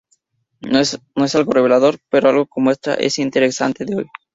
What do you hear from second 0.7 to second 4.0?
es algo revelador, pero como extra es interesante de